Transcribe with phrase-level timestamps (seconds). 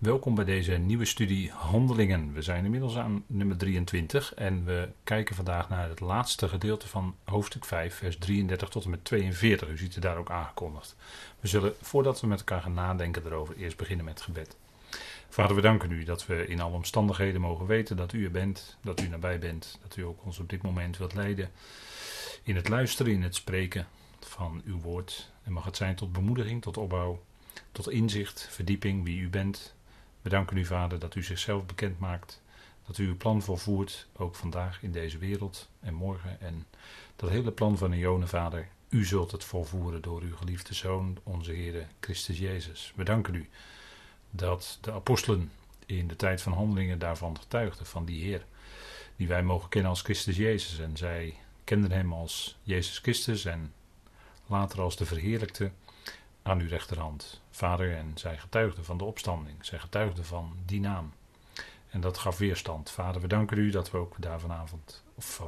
[0.00, 2.32] Welkom bij deze nieuwe studie Handelingen.
[2.32, 7.14] We zijn inmiddels aan nummer 23 en we kijken vandaag naar het laatste gedeelte van
[7.24, 9.68] hoofdstuk 5, vers 33 tot en met 42.
[9.68, 10.96] U ziet het daar ook aangekondigd.
[11.40, 14.56] We zullen, voordat we met elkaar gaan nadenken erover, eerst beginnen met gebed.
[15.28, 18.76] Vader, we danken u dat we in alle omstandigheden mogen weten dat u er bent,
[18.82, 21.50] dat u nabij bent, dat u ook ons op dit moment wilt leiden
[22.42, 23.86] in het luisteren, in het spreken
[24.20, 25.30] van uw woord.
[25.42, 27.22] En mag het zijn tot bemoediging, tot opbouw,
[27.72, 29.74] tot inzicht, verdieping wie u bent.
[30.22, 32.42] We danken u, Vader, dat u zichzelf bekend maakt,
[32.86, 36.40] dat u uw plan volvoert, ook vandaag in deze wereld en morgen.
[36.40, 36.66] En
[37.16, 41.52] dat hele plan van Ione, Vader, u zult het volvoeren door uw geliefde Zoon, onze
[41.52, 42.92] Heer Christus Jezus.
[42.96, 43.48] We danken u
[44.30, 45.52] dat de apostelen
[45.86, 48.44] in de tijd van handelingen daarvan getuigden, van die Heer,
[49.16, 50.78] die wij mogen kennen als Christus Jezus.
[50.78, 51.34] En zij
[51.64, 53.72] kenden hem als Jezus Christus en
[54.46, 55.70] later als de verheerlijkte
[56.50, 57.40] aan uw rechterhand.
[57.50, 61.12] Vader, en zij getuigden van de opstanding, zij getuigden van die naam.
[61.90, 62.90] En dat gaf weerstand.
[62.90, 65.46] Vader, we danken u dat we ook daar vanavond, of uh,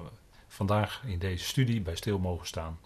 [0.48, 2.78] vandaag in deze studie bij stil mogen staan.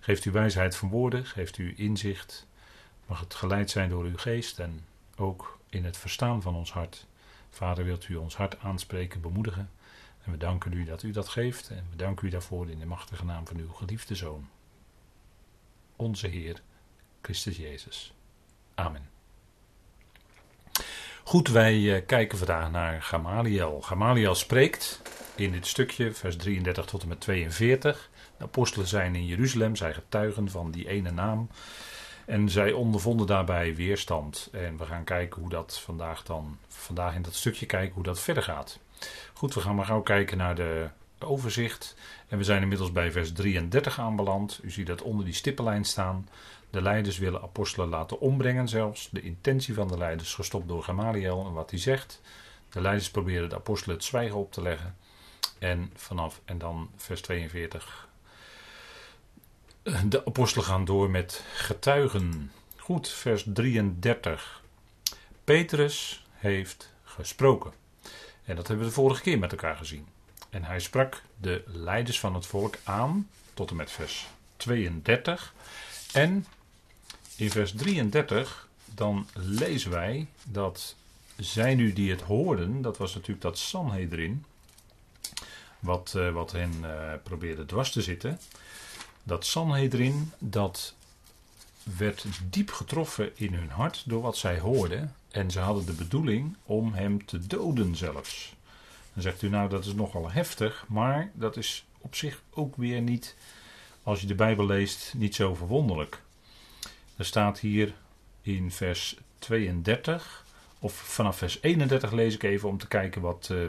[0.00, 2.46] Geeft u wijsheid van woorden, geeft u inzicht.
[3.06, 4.84] Mag het geleid zijn door uw geest en
[5.16, 7.06] ook in het verstaan van ons hart.
[7.50, 9.70] Vader, wilt u ons hart aanspreken, bemoedigen.
[10.24, 11.70] En we danken u dat u dat geeft.
[11.70, 14.48] En we danken u daarvoor in de machtige naam van uw geliefde Zoon.
[15.96, 16.62] Onze Heer,
[17.22, 18.12] Christus Jezus.
[18.74, 19.08] Amen.
[21.24, 23.80] Goed, wij kijken vandaag naar Gamaliel.
[23.80, 25.02] Gamaliel spreekt
[25.34, 28.10] in dit stukje, vers 33 tot en met 42.
[28.36, 31.48] De apostelen zijn in Jeruzalem, zij getuigen van die ene naam.
[32.26, 34.48] En zij ondervonden daarbij weerstand.
[34.52, 38.20] En we gaan kijken hoe dat vandaag dan, vandaag in dat stukje kijken hoe dat
[38.20, 38.78] verder gaat.
[39.32, 40.88] Goed, we gaan maar gauw kijken naar de
[41.18, 41.94] overzicht.
[42.28, 44.60] En we zijn inmiddels bij vers 33 aanbeland.
[44.62, 46.28] U ziet dat onder die stippenlijn staan.
[46.70, 49.08] De leiders willen apostelen laten ombrengen zelfs.
[49.10, 52.20] De intentie van de leiders gestopt door Gamaliel en wat hij zegt.
[52.70, 54.96] De leiders proberen de apostelen het zwijgen op te leggen.
[55.58, 58.08] En vanaf, en dan vers 42.
[60.04, 62.52] De apostelen gaan door met getuigen.
[62.76, 64.62] Goed, vers 33.
[65.44, 67.72] Petrus heeft gesproken.
[68.44, 70.06] En dat hebben we de vorige keer met elkaar gezien.
[70.50, 74.26] En hij sprak de leiders van het volk aan, tot en met vers
[74.56, 75.54] 32.
[76.12, 76.46] En
[77.38, 80.96] in vers 33, dan lezen wij dat
[81.36, 84.44] zij nu die het hoorden, dat was natuurlijk dat Sanhedrin,
[85.78, 88.40] wat, uh, wat hen uh, probeerde dwars te zitten.
[89.22, 90.94] Dat Sanhedrin, dat
[91.96, 95.14] werd diep getroffen in hun hart door wat zij hoorden.
[95.30, 98.54] En ze hadden de bedoeling om hem te doden zelfs.
[99.12, 103.00] Dan zegt u nou dat is nogal heftig, maar dat is op zich ook weer
[103.00, 103.36] niet,
[104.02, 106.22] als je de Bijbel leest, niet zo verwonderlijk.
[107.18, 107.94] Er staat hier
[108.42, 110.44] in vers 32,
[110.78, 113.64] of vanaf vers 31 lees ik even om te kijken wat, uh,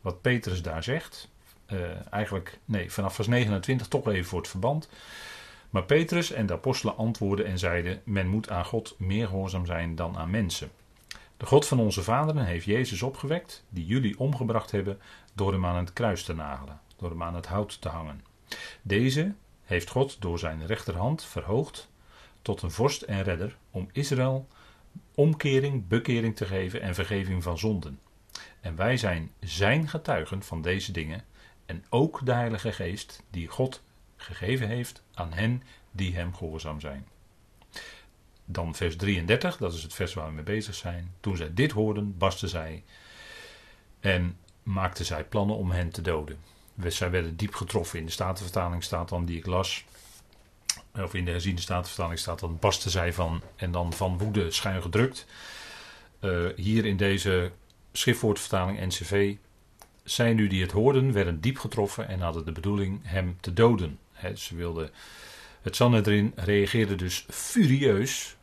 [0.00, 1.28] wat Petrus daar zegt.
[1.72, 4.88] Uh, eigenlijk, nee, vanaf vers 29 toch even voor het verband.
[5.70, 9.94] Maar Petrus en de apostelen antwoordden en zeiden: Men moet aan God meer gehoorzaam zijn
[9.94, 10.70] dan aan mensen.
[11.36, 14.98] De God van onze vaderen heeft Jezus opgewekt, die jullie omgebracht hebben,
[15.34, 18.24] door hem aan het kruis te nagelen, door hem aan het hout te hangen.
[18.82, 19.34] Deze
[19.64, 21.88] heeft God door zijn rechterhand verhoogd
[22.48, 24.48] tot een vorst en redder om Israël
[25.14, 28.00] omkering, bekering te geven en vergeving van zonden.
[28.60, 31.24] En wij zijn zijn getuigen van deze dingen
[31.66, 33.82] en ook de Heilige Geest die God
[34.16, 37.06] gegeven heeft aan hen die hem gehoorzaam zijn.
[38.44, 41.14] Dan vers 33, dat is het vers waar we mee bezig zijn.
[41.20, 42.84] Toen zij dit hoorden, barsten zij
[44.00, 46.38] en maakten zij plannen om hen te doden.
[46.86, 47.98] Zij werden diep getroffen.
[47.98, 49.84] In de Statenvertaling staat dan, die ik las,
[50.94, 54.82] of in de herziende Statenvertaling staat dan, barsten zij van en dan van woede schuin
[54.82, 55.26] gedrukt.
[56.20, 57.50] Uh, hier in deze
[57.92, 59.36] schriftwoordvertaling NCV,
[60.04, 63.98] zij nu die het hoorden, werden diep getroffen en hadden de bedoeling hem te doden.
[64.12, 64.90] He, ze wilden,
[65.62, 68.36] het Sanhedrin reageerde dus furieus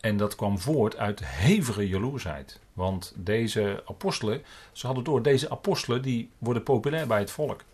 [0.00, 2.60] en dat kwam voort uit hevige jaloersheid.
[2.72, 4.42] Want deze apostelen,
[4.72, 7.64] ze hadden door, deze apostelen die worden populair bij het volk.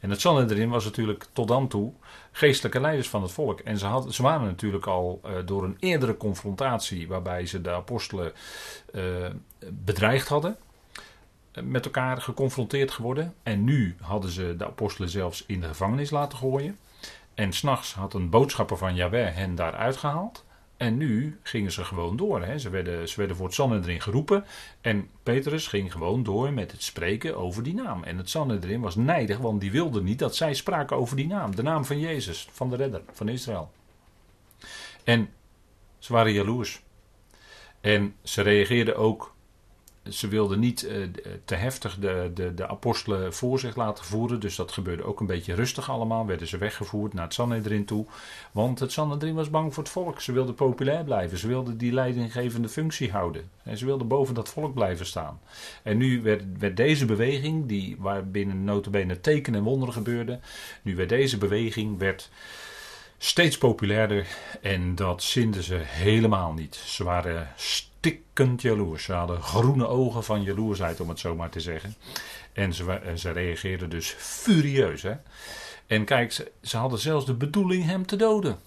[0.00, 1.92] En het Sanhedrin was natuurlijk tot dan toe
[2.32, 3.60] geestelijke leiders van het volk.
[3.60, 8.32] En ze, waren natuurlijk al uh, door een eerdere confrontatie, waarbij ze de apostelen
[8.94, 9.02] uh,
[9.68, 10.56] bedreigd hadden,
[11.60, 13.34] met elkaar geconfronteerd geworden.
[13.42, 16.78] En nu hadden ze de apostelen zelfs in de gevangenis laten gooien.
[17.34, 20.44] En s'nachts had een boodschapper van Jahweh hen daar uitgehaald.
[20.82, 22.42] En nu gingen ze gewoon door.
[22.42, 22.58] Hè.
[22.58, 24.44] Ze, werden, voor het Sanhedrin geroepen.
[24.80, 28.04] En Petrus ging gewoon door met het spreken over die naam.
[28.04, 31.56] En het Sanhedrin was nijdig, want die wilde niet dat zij spraken over die naam.
[31.56, 33.70] De naam van Jezus, van de redder, van Israël.
[35.04, 35.30] En
[35.98, 36.82] ze waren jaloers.
[37.80, 39.31] En ze reageerden ook
[40.08, 41.06] ze wilden niet uh,
[41.44, 44.40] te heftig de, de, de apostelen voor zich laten voeren.
[44.40, 46.26] Dus dat gebeurde ook een beetje rustig allemaal.
[46.26, 48.06] Werden ze weggevoerd naar het Sanhedrin toe.
[48.52, 50.20] Want het Sanhedrin was bang voor het volk.
[50.20, 51.38] Ze wilden populair blijven.
[51.38, 53.50] Ze wilden die leidinggevende functie houden.
[53.62, 55.40] En ze wilden boven dat volk blijven staan.
[55.82, 60.40] En nu werd, werd deze beweging, die, waar binnen notabene tekenen en wonderen gebeurden.
[60.82, 62.30] Nu werd deze beweging werd
[63.24, 64.26] steeds populairder.
[64.60, 66.74] En dat zinden ze helemaal niet.
[66.74, 69.04] Ze waren stikkend jaloers.
[69.04, 71.94] Ze hadden groene ogen van jaloersheid, om het zo maar te zeggen.
[72.52, 75.02] En ze, ze reageerden dus furieus.
[75.02, 75.14] Hè?
[75.86, 78.58] En kijk, ze, ze hadden zelfs de bedoeling hem te doden.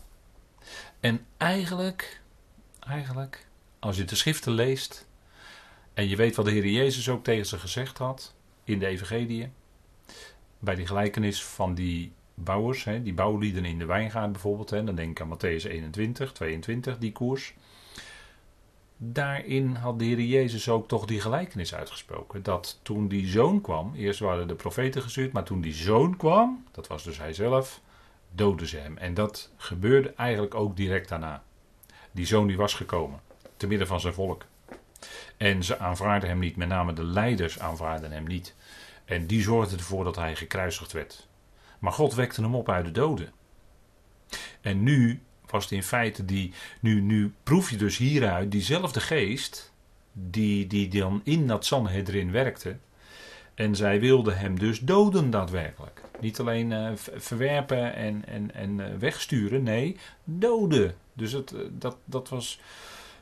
[1.00, 2.22] En eigenlijk,
[2.80, 3.48] eigenlijk,
[3.80, 5.08] als je de schriften leest.
[5.94, 9.52] En je weet wat de Heer Jezus ook tegen ze gezegd had in de Evangelie.
[10.60, 14.70] Bij die gelijkenis van die bouwers, die bouwlieden in de wijngaard bijvoorbeeld.
[14.70, 17.54] Hè, dan denk ik aan Matthäus 21, 22, die koers.
[18.98, 22.44] Daarin had de Heer Jezus ook toch die gelijkenis uitgesproken.
[22.44, 26.66] Dat toen die zoon kwam, eerst waren de profeten gestuurd, maar toen die zoon kwam,
[26.72, 27.82] dat was dus hij zelf,
[28.32, 28.98] doodden ze hem.
[28.98, 31.44] En dat gebeurde eigenlijk ook direct daarna.
[32.12, 33.20] Die zoon die was gekomen,
[33.58, 34.46] te midden van zijn volk.
[35.38, 38.56] En ze aanvaarden hem niet, met name de leiders aanvaarden hem niet.
[39.06, 41.28] En die zorgden ervoor dat hij gekruisigd werd.
[41.80, 43.32] Maar God wekte hem op uit de doden.
[44.62, 46.54] En nu was het in feite die.
[46.80, 49.74] Nu, nu proef je dus hieruit diezelfde geest.
[50.12, 52.78] Die, die dan in dat Sanhedrin werkte.
[53.54, 56.02] En zij wilden hem dus doden daadwerkelijk.
[56.20, 60.96] Niet alleen uh, verwerpen en, en, en uh, wegsturen, nee, doden.
[61.14, 62.60] Dus het, uh, dat, dat was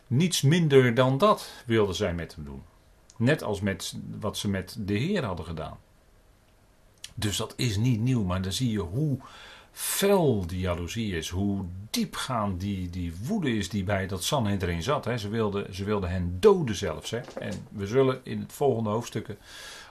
[0.07, 2.63] niets minder dan dat wilden zij met hem doen.
[3.17, 5.77] Net als met wat ze met de Heer hadden gedaan.
[7.13, 9.19] Dus dat is niet nieuw, maar dan zie je hoe
[9.71, 15.05] fel die jaloezie is, hoe diepgaand die, die woede is die bij dat Sanhedrin zat.
[15.05, 15.17] Hè.
[15.17, 17.09] Ze, wilden, ze wilden hen doden zelfs.
[17.09, 17.19] Hè.
[17.39, 19.37] En we zullen in het volgende hoofdstukken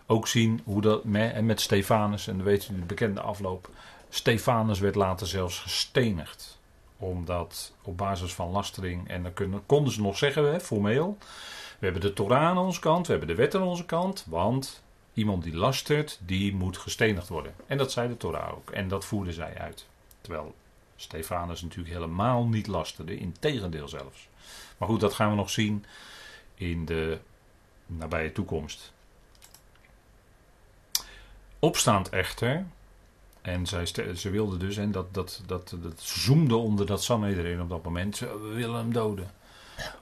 [0.06, 3.70] ook zien hoe dat met, en met Stefanus, en dan weet u de bekende afloop,
[4.08, 6.58] Stefanus werd later zelfs gestenigd.
[6.98, 11.18] Omdat op basis van lastering, en dan konden ze nog zeggen, hè, formeel,
[11.78, 14.82] we hebben de Torah aan onze kant, we hebben de wet aan onze kant, want
[15.14, 17.54] Iemand die lastert, die moet gestenigd worden.
[17.66, 18.70] En dat zei de Torah ook.
[18.70, 19.86] En dat voerden zij uit.
[20.20, 20.54] Terwijl
[20.96, 23.18] Stefanus natuurlijk helemaal niet lasterde.
[23.18, 24.28] Integendeel zelfs.
[24.78, 25.84] Maar goed, dat gaan we nog zien
[26.54, 27.18] in de
[27.86, 28.92] nabije toekomst.
[31.58, 32.66] Opstaand echter.
[33.40, 33.86] En zij,
[34.16, 38.18] ze wilden dus, en dat, dat, dat, dat zoomde onder dat Sanhedrin op dat moment.
[38.18, 39.30] We willen hem doden.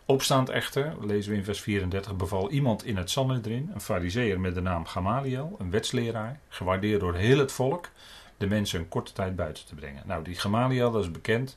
[0.04, 4.54] Opstaand echter, lezen we in vers 34, beval iemand in het Sanhedrin, een fariseer met
[4.54, 7.88] de naam Gamaliel, een wetsleraar, gewaardeerd door heel het volk,
[8.36, 10.02] de mensen een korte tijd buiten te brengen.
[10.06, 11.56] Nou, die Gamaliel, dat is bekend,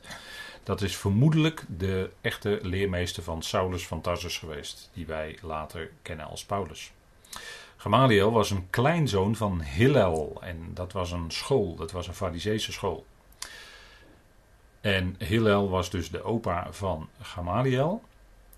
[0.62, 6.26] dat is vermoedelijk de echte leermeester van Saulus van Tarsus geweest, die wij later kennen
[6.26, 6.92] als Paulus.
[7.76, 12.72] Gamaliel was een kleinzoon van Hillel en dat was een school, dat was een fariseese
[12.72, 13.06] school.
[14.80, 18.02] En Hillel was dus de opa van Gamaliel.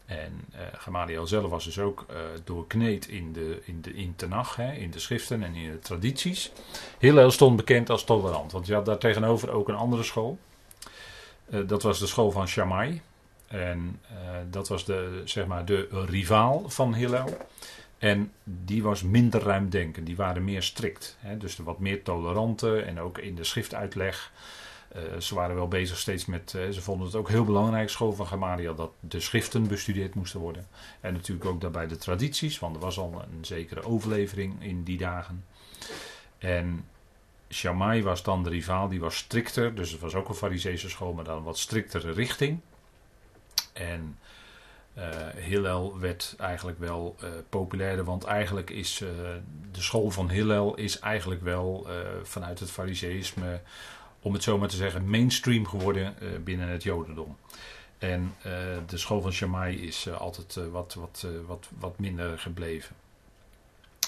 [0.07, 4.57] En uh, Gamaliel zelf was dus ook uh, doorkneed in de, in de in Tenach,
[4.57, 6.53] hè, in de schriften en in de tradities.
[6.99, 10.39] Hillel stond bekend als tolerant, want je had daar tegenover ook een andere school.
[11.49, 13.01] Uh, dat was de school van Shammai.
[13.47, 14.01] En
[14.51, 17.37] dat was de, zeg maar, de rivaal van Hillel.
[17.99, 21.17] En die was minder ruimdenkend, die waren meer strikt.
[21.21, 24.33] Hè, dus wat meer tolerante en ook in de schriftuitleg
[24.97, 26.53] uh, ze waren wel bezig steeds met.
[26.57, 30.41] Uh, ze vonden het ook heel belangrijk, school van Gamaliel, dat de schriften bestudeerd moesten
[30.41, 30.67] worden.
[31.01, 34.99] En natuurlijk ook daarbij de tradities, want er was al een zekere overlevering in die
[34.99, 35.45] dagen.
[36.39, 36.85] En
[37.49, 41.13] Shammai was dan de rivaal, die was strikter, dus het was ook een Fariseese school,
[41.13, 42.61] maar dan een wat striktere richting.
[43.73, 44.19] En
[44.99, 45.05] uh,
[45.37, 48.97] Hillel werd eigenlijk wel uh, populairder, want eigenlijk is
[49.73, 51.87] de school van Hillel is eigenlijk wel
[52.23, 53.61] vanuit het Fariseïsme
[54.27, 57.37] om het zo maar te zeggen, mainstream geworden uh, binnen het Jodendom.
[57.99, 58.53] En uh,
[58.87, 62.97] de school van Shammai is uh, altijd wat, wat, wat, wat minder gebleven.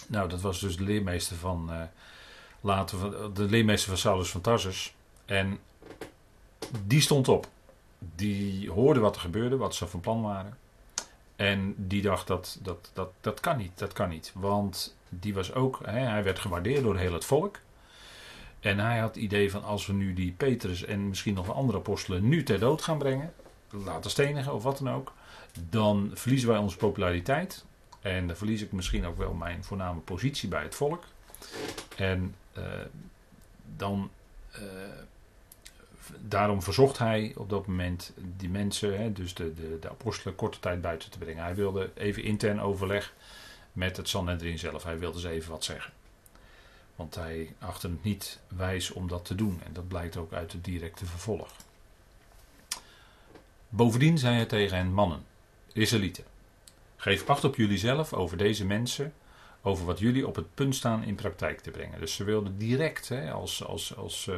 [0.07, 1.71] Nou, dat was dus de leermeester van,
[2.61, 4.95] later, de leermeester van Saulus van Tarsus.
[5.25, 5.59] En
[6.87, 7.47] die stond op.
[7.99, 10.59] Die hoorde wat er gebeurde, wat ze van plan waren.
[11.37, 14.33] En die dacht dat dat, dat, dat kan niet, dat kan niet.
[14.35, 17.59] Want die was ook, hè, hij werd gewaardeerd door heel het volk.
[18.61, 21.79] En hij had het idee van als we nu die Petrus en misschien nog andere
[21.79, 23.33] apostelen nu ter dood gaan brengen,
[23.71, 25.13] laten stenigen of wat dan ook,
[25.69, 27.65] dan verliezen wij onze populariteit.
[28.01, 31.05] En dan verlies ik misschien ook wel mijn voorname positie bij het volk.
[31.97, 32.65] En uh,
[33.77, 34.11] dan,
[34.53, 34.61] uh,
[36.19, 40.61] daarom verzocht hij op dat moment die mensen, hè, dus de, de, de apostelen, korte
[40.61, 41.43] tijd buiten te brengen.
[41.45, 43.15] Hij wilde even intern overleg
[43.73, 44.83] met het Sanhedrin zelf.
[44.83, 45.93] Hij wilde ze even wat zeggen.
[46.99, 49.61] Want hij achtte het niet wijs om dat te doen.
[49.65, 51.49] En dat blijkt ook uit het directe vervolg.
[53.69, 55.25] Bovendien zei hij tegen hen: Mannen,
[55.73, 56.25] Israëlieten,
[56.97, 59.13] geef acht op jullie zelf over deze mensen
[59.63, 62.01] over wat jullie op het punt staan in praktijk te brengen.
[62.01, 64.37] Dus ze wilden direct, hè, als, als, als uh,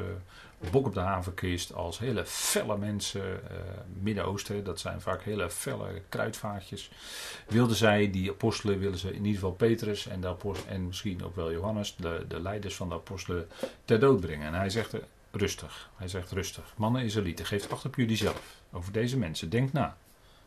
[0.71, 3.59] bok op de havenkist, als hele felle mensen, uh,
[4.03, 6.91] Midden-Oosten, dat zijn vaak hele felle kruidvaatjes,
[7.49, 10.37] wilden zij, die apostelen, wilden ze in ieder geval Petrus en, de
[10.69, 13.49] en misschien ook wel Johannes, de, de leiders van de apostelen,
[13.85, 14.47] ter dood brengen.
[14.47, 14.95] En hij zegt
[15.31, 19.73] rustig, hij zegt rustig, mannen Israëlieten, geef acht op jullie zelf, over deze mensen, denk
[19.73, 19.97] na,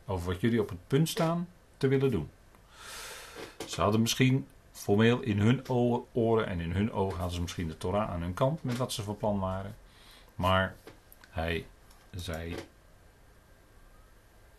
[0.06, 2.30] over wat jullie op het punt staan te willen doen.
[3.68, 4.48] Ze hadden misschien
[4.84, 5.70] formeel in hun
[6.14, 8.92] oren en in hun ogen hadden ze misschien de Torah aan hun kant met wat
[8.94, 9.76] ze van plan waren.
[10.36, 10.76] Maar
[11.30, 11.66] hij
[12.12, 12.56] zei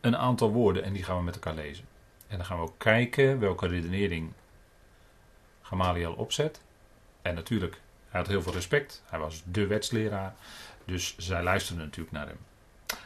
[0.00, 1.85] een aantal woorden en die gaan we met elkaar lezen.
[2.26, 4.33] En dan gaan we ook kijken welke redenering
[5.62, 6.61] Gamaliel opzet.
[7.23, 9.02] En natuurlijk, hij had heel veel respect.
[9.07, 10.35] Hij was de wetsleraar.
[10.85, 12.38] Dus zij luisterden natuurlijk naar hem.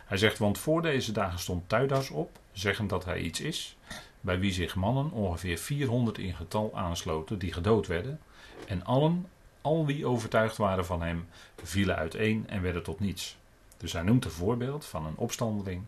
[0.06, 3.76] Hij zegt, want voor deze dagen stond Tuidas op, zeggend dat hij iets is
[4.20, 8.20] bij wie zich mannen ongeveer 400 in getal aansloten die gedood werden.
[8.66, 9.26] En allen,
[9.60, 11.28] al wie overtuigd waren van hem,
[11.62, 13.36] vielen uiteen en werden tot niets.
[13.76, 15.82] Dus hij noemt een voorbeeld van een opstandeling.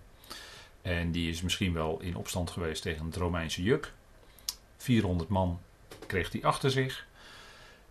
[0.82, 3.92] En die is misschien wel in opstand geweest tegen het Romeinse juk.
[4.76, 5.60] 400 man
[6.06, 7.06] kreeg hij achter zich.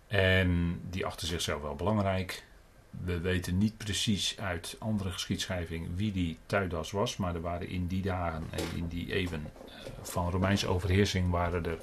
[0.08, 2.46] En die achter zichzelf wel belangrijk.
[2.90, 7.18] We weten niet precies uit andere geschiedschrijving wie die Tuidas was.
[7.18, 9.52] Maar er waren in die dagen en in die eeuwen
[10.02, 11.78] van Romeinse overheersing waren er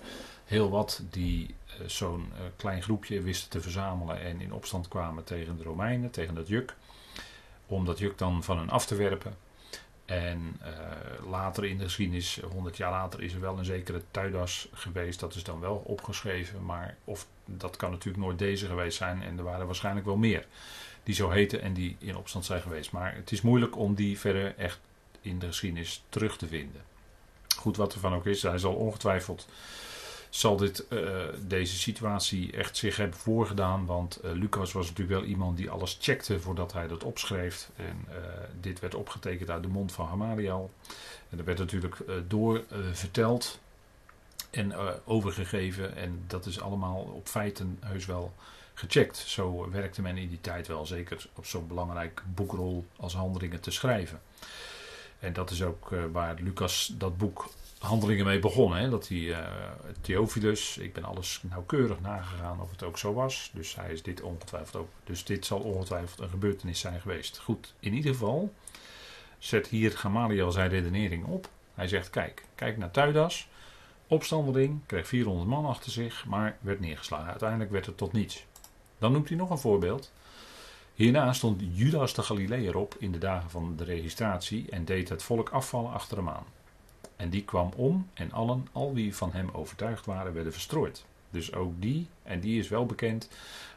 [0.45, 5.25] heel wat die eh, zo'n eh, klein groepje wisten te verzamelen en in opstand kwamen
[5.25, 6.75] tegen de Romeinen, tegen dat juk.
[7.67, 9.37] Om dat juk dan van hen af te werpen.
[10.05, 10.61] En
[11.29, 15.21] later in de geschiedenis, 100 jaar later, is er wel een zekere Tuidas geweest.
[15.21, 16.65] Dat is dan wel opgeschreven.
[16.65, 19.23] Maar of, dat kan natuurlijk nooit deze geweest zijn.
[19.23, 20.47] En er waren waarschijnlijk wel meer
[21.07, 22.93] die zo heten en die in opstand zijn geweest.
[22.93, 24.79] Maar het is moeilijk om die verder echt
[25.21, 26.83] in de geschiedenis terug te vinden
[27.67, 29.47] goed wat er van ook is, hij zal ongetwijfeld
[30.31, 33.87] zal dit, uh, deze situatie echt zich hebben voorgedaan.
[33.87, 37.71] Want uh, Lucas was natuurlijk wel iemand die alles checkte voordat hij dat opschreef.
[37.77, 38.15] En uh,
[38.61, 40.71] dit werd opgetekend uit de mond van Gamaliel.
[41.31, 41.97] En er werd natuurlijk
[42.29, 43.61] door verteld
[44.51, 45.97] en overgegeven.
[45.97, 48.35] En dat is allemaal op feiten heus wel
[48.79, 49.17] gecheckt.
[49.17, 53.71] Zo werkte men in die tijd wel, zeker op zo'n belangrijk boekrol als handelingen te
[53.71, 54.21] schrijven.
[55.19, 58.77] En dat is ook uh, waar Lucas dat boek Handelingen mee begon.
[58.77, 58.89] Hè?
[58.89, 59.39] Dat hij uh,
[60.01, 63.51] Theophilus, ik ben alles nauwkeurig nagegaan of het ook zo was.
[63.55, 64.89] Dus hij is dit ongetwijfeld ook.
[65.05, 67.39] Dus dit zal ongetwijfeld een gebeurtenis zijn geweest.
[67.39, 68.53] Goed, in ieder geval
[69.39, 71.49] zet hier Gamaliel zijn redenering op.
[71.75, 73.49] Hij zegt: Kijk, kijk naar Tuidas.
[74.09, 77.31] Opstandeling, kreeg 400 man achter zich, maar werd neergeslagen.
[77.31, 78.47] Uiteindelijk werd het tot niets.
[78.99, 80.13] Dan noemt hij nog een voorbeeld.
[80.95, 85.23] Hierna stond Judas de Galileër op in de dagen van de registratie en deed het
[85.23, 86.45] volk afvallen achter hem aan.
[87.17, 91.05] En die kwam om en allen, al wie van hem overtuigd waren, werden verstrooid.
[91.31, 93.29] Dus ook die, en die is wel bekend,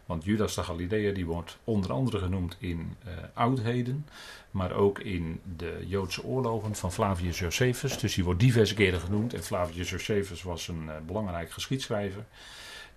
[0.06, 4.08] want Judas de Galileër die wordt onder andere genoemd in uh, oudheden,
[4.52, 7.98] maar ook in de Joodse oorlogen van Flavius Josephus.
[7.98, 9.34] Dus die wordt diverse keren genoemd.
[9.34, 12.26] En Flavius Josephus was een uh, belangrijk geschiedschrijver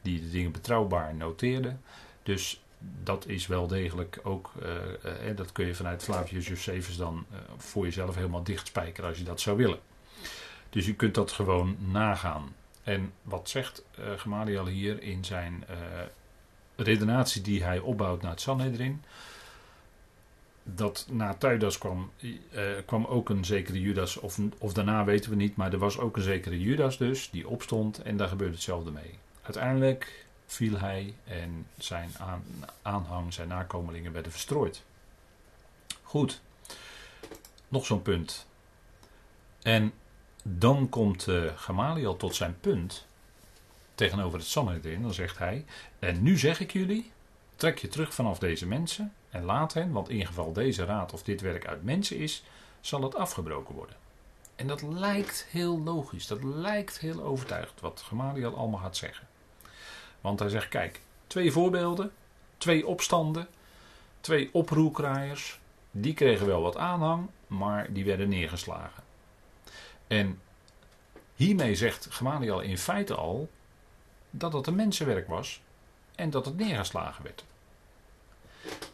[0.02, 1.76] die de dingen betrouwbaar noteerde.
[2.22, 2.62] Dus
[3.02, 7.38] dat is wel degelijk ook, uh, uh, dat kun je vanuit Flavius Josephus dan uh,
[7.56, 9.78] voor jezelf helemaal dichtspijkeren als je dat zou willen.
[10.70, 12.54] Dus je kunt dat gewoon nagaan.
[12.82, 13.84] En wat zegt
[14.16, 15.64] Gamaliel hier in zijn
[16.76, 19.02] redenatie die hij opbouwt naar het Sanhedrin?
[20.62, 22.10] Dat na Tuidas kwam,
[22.86, 26.16] kwam ook een zekere Judas, of, of daarna weten we niet, maar er was ook
[26.16, 29.18] een zekere Judas dus, die opstond en daar gebeurde hetzelfde mee.
[29.42, 32.44] Uiteindelijk viel hij en zijn aan,
[32.82, 34.82] aanhang, zijn nakomelingen werden verstrooid.
[36.02, 36.40] Goed,
[37.68, 38.46] nog zo'n punt.
[39.62, 39.92] En
[40.42, 43.06] dan komt uh, Gamaliel tot zijn punt
[43.94, 45.02] tegenover het Sanhedrin.
[45.02, 45.64] Dan zegt hij,
[45.98, 47.10] en nu zeg ik jullie,
[47.56, 51.22] trek je terug vanaf deze mensen en laat hen, want in geval deze raad of
[51.22, 52.42] dit werk uit mensen is,
[52.80, 53.96] zal het afgebroken worden.
[54.56, 59.26] En dat lijkt heel logisch, dat lijkt heel overtuigd wat Gamaliel allemaal gaat zeggen.
[60.22, 62.12] Want hij zegt: kijk, twee voorbeelden,
[62.56, 63.48] twee opstanden,
[64.20, 65.60] twee oproerkraaiers.
[65.90, 69.02] Die kregen wel wat aanhang, maar die werden neergeslagen.
[70.06, 70.40] En
[71.34, 73.48] hiermee zegt Gamaliel in feite al
[74.30, 75.60] dat het een mensenwerk was
[76.14, 77.44] en dat het neergeslagen werd.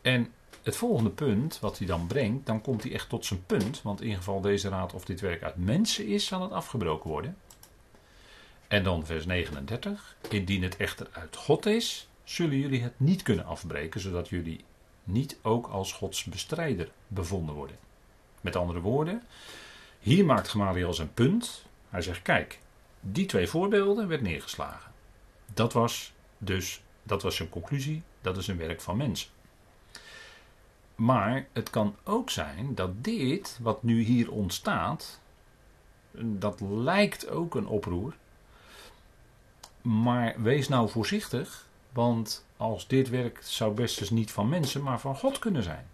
[0.03, 0.33] En
[0.63, 4.01] het volgende punt wat hij dan brengt, dan komt hij echt tot zijn punt, want
[4.01, 7.37] in geval deze raad of dit werk uit mensen is, zal het afgebroken worden.
[8.69, 10.17] En dan vers 39.
[10.31, 14.65] Indien het echter uit God is, zullen jullie het niet kunnen afbreken, zodat jullie
[15.05, 17.77] niet ook als Gods bestrijder bevonden worden.
[18.41, 19.23] Met andere woorden,
[19.99, 21.65] hier maakt Gamaliel zijn punt.
[21.89, 22.59] Hij zegt: kijk,
[23.01, 24.93] die twee voorbeelden werd neergeslagen.
[25.55, 29.31] Dat was dus, dat was zijn conclusie, dat is een werk van mensen.
[30.95, 35.21] Maar het kan ook zijn dat dit, wat nu hier ontstaat,
[36.13, 38.15] dat lijkt ook een oproer.
[39.89, 45.01] Maar wees nou voorzichtig, want als dit werk zou best dus niet van mensen, maar
[45.01, 45.87] van God kunnen zijn.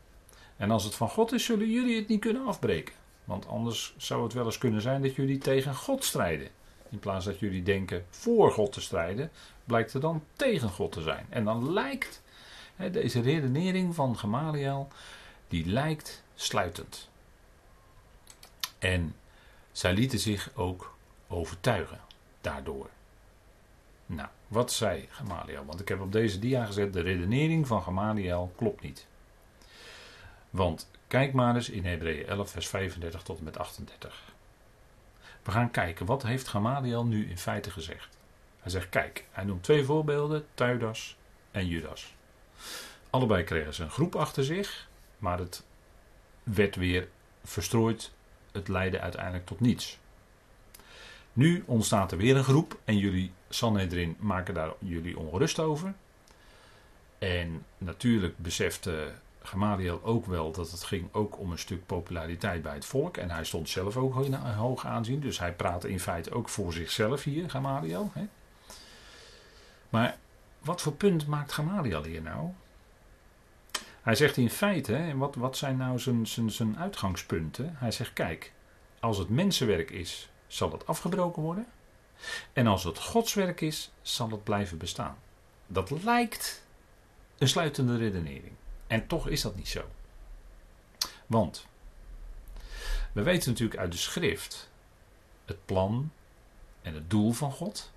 [0.56, 2.94] En als het van God is, zullen jullie het niet kunnen afbreken.
[3.24, 6.48] Want anders zou het wel eens kunnen zijn dat jullie tegen God strijden.
[6.88, 9.30] In plaats dat jullie denken voor God te strijden,
[9.64, 11.26] blijkt er dan tegen God te zijn.
[11.28, 12.22] En dan lijkt
[12.76, 14.88] hè, deze redenering van Gamaliel,
[15.48, 17.08] die lijkt sluitend.
[18.78, 19.14] En
[19.72, 20.96] zij lieten zich ook
[21.28, 22.00] overtuigen
[22.40, 22.90] daardoor.
[24.06, 25.64] Nou, wat zei Gamaliel?
[25.64, 29.06] Want ik heb op deze dia gezet, de redenering van Gamaliel klopt niet.
[30.50, 34.22] Want kijk maar eens in Hebreeën 11, vers 35 tot en met 38.
[35.42, 38.18] We gaan kijken, wat heeft Gamaliel nu in feite gezegd?
[38.60, 41.16] Hij zegt, kijk, hij noemt twee voorbeelden, Tuidas
[41.50, 42.14] en Judas.
[43.10, 45.64] Allebei kregen ze een groep achter zich, maar het
[46.42, 47.08] werd weer
[47.44, 48.12] verstrooid.
[48.52, 49.98] Het leidde uiteindelijk tot niets.
[51.32, 55.94] Nu ontstaat er weer een groep en jullie, Sanhedrin, maken daar jullie ongerust over.
[57.18, 62.74] En natuurlijk besefte Gamaliel ook wel dat het ging ook om een stuk populariteit bij
[62.74, 63.16] het volk.
[63.16, 65.20] En hij stond zelf ook in hoog aanzien.
[65.20, 68.10] Dus hij praatte in feite ook voor zichzelf hier, Gamaliel.
[68.14, 68.26] Hè?
[69.88, 70.16] Maar
[70.58, 72.50] wat voor punt maakt Gamaliel hier nou?
[74.02, 77.74] Hij zegt in feite, en wat, wat zijn nou zijn, zijn, zijn uitgangspunten?
[77.76, 78.52] Hij zegt, kijk,
[79.00, 81.66] als het mensenwerk is, zal het afgebroken worden.
[82.52, 85.18] En als het godswerk is, zal het blijven bestaan.
[85.66, 86.62] Dat lijkt
[87.38, 88.52] een sluitende redenering.
[88.86, 89.84] En toch is dat niet zo.
[91.26, 91.66] Want
[93.12, 94.70] we weten natuurlijk uit de schrift
[95.44, 96.10] het plan
[96.82, 97.92] en het doel van God,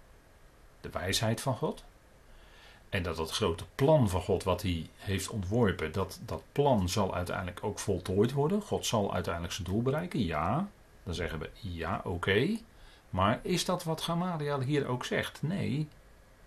[0.82, 1.84] de wijsheid van God.
[2.89, 7.15] En dat dat grote plan van God wat hij heeft ontworpen, dat dat plan zal
[7.15, 8.62] uiteindelijk ook voltooid worden.
[8.62, 10.70] God zal uiteindelijk zijn doel bereiken, ja.
[11.04, 12.58] Dan zeggen we ja, oké.
[13.10, 15.41] Maar is dat wat Gamaliel hier ook zegt?
[15.41, 15.88] Nee,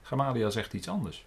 [0.03, 1.25] Gamaliel zegt iets anders.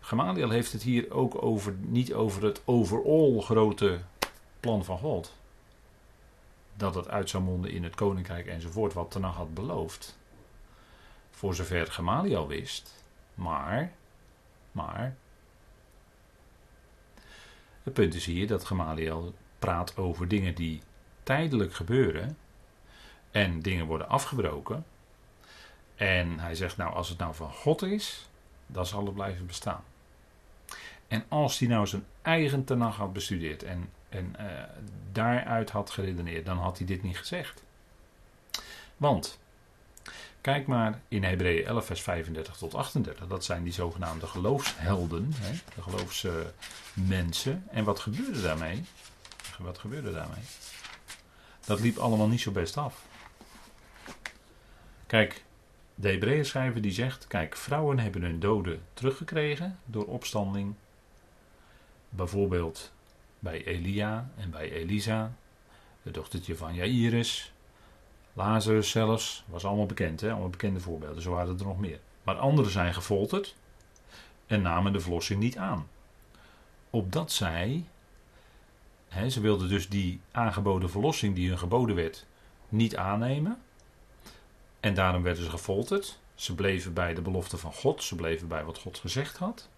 [0.00, 4.00] Gamaliel heeft het hier ook over, niet over het overal grote
[4.60, 5.34] plan van God.
[6.74, 10.18] Dat het uit zou monden in het koninkrijk enzovoort, wat Tenach had beloofd.
[11.30, 13.04] Voor zover Gamaliel wist.
[13.34, 13.92] Maar,
[14.72, 15.16] maar.
[17.82, 20.82] Het punt is hier dat Gamaliel praat over dingen die
[21.22, 22.36] tijdelijk gebeuren.
[23.36, 24.84] En dingen worden afgebroken.
[25.94, 28.28] En hij zegt nou, als het nou van God is,
[28.66, 29.84] dan zal het blijven bestaan.
[31.08, 34.46] En als hij nou zijn eigen tenag had bestudeerd en, en uh,
[35.12, 37.62] daaruit had geredeneerd, dan had hij dit niet gezegd.
[38.96, 39.38] Want,
[40.40, 43.26] kijk maar in Hebreeën 11, vers 35 tot 38.
[43.26, 47.64] Dat zijn die zogenaamde geloofshelden, hè, de geloofsmensen.
[47.70, 48.84] en wat gebeurde daarmee?
[49.58, 50.44] Wat gebeurde daarmee?
[51.64, 53.04] Dat liep allemaal niet zo best af.
[55.06, 55.44] Kijk,
[55.94, 60.74] de Hebreeën schrijver die zegt: Kijk, vrouwen hebben hun doden teruggekregen door opstanding
[62.08, 62.92] Bijvoorbeeld
[63.38, 65.32] bij Elia en bij Elisa,
[66.02, 67.52] het dochtertje van Jairus,
[68.32, 70.30] Lazarus zelfs, was allemaal bekend, hè?
[70.30, 72.00] allemaal bekende voorbeelden, zo waren er nog meer.
[72.22, 73.56] Maar anderen zijn gefolterd
[74.46, 75.88] en namen de verlossing niet aan.
[76.90, 77.84] Opdat zij,
[79.08, 82.26] hè, ze wilden dus die aangeboden verlossing die hun geboden werd,
[82.68, 83.60] niet aannemen.
[84.86, 86.18] En daarom werden ze gefolterd.
[86.34, 89.68] Ze bleven bij de belofte van God, ze bleven bij wat God gezegd had.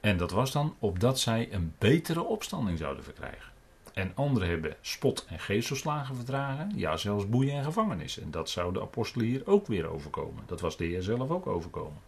[0.00, 3.52] En dat was dan opdat zij een betere opstanding zouden verkrijgen.
[3.92, 8.18] En anderen hebben spot en geestelslagen verdragen, ja zelfs boeien en gevangenis.
[8.18, 10.44] En dat zou de apostelen hier ook weer overkomen.
[10.46, 12.00] Dat was de Heer zelf ook overkomen.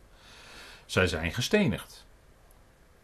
[0.87, 2.07] Zij zijn gestenigd.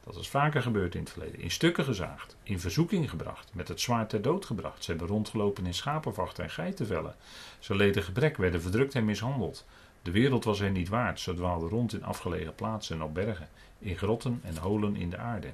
[0.04, 1.40] Dat is vaker gebeurd in het verleden.
[1.40, 4.84] In stukken gezaagd, in verzoeking gebracht, met het zwaard ter dood gebracht.
[4.84, 7.14] Ze hebben rondgelopen in schapenvachten en geitenvellen.
[7.58, 9.64] Ze leden gebrek, werden verdrukt en mishandeld.
[10.02, 11.20] De wereld was hen niet waard.
[11.20, 15.18] Ze dwaalden rond in afgelegen plaatsen en op bergen, in grotten en holen in de
[15.18, 15.52] aarde.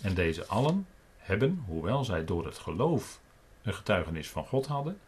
[0.00, 3.20] En deze allen hebben, hoewel zij door het geloof
[3.62, 4.98] een getuigenis van God hadden,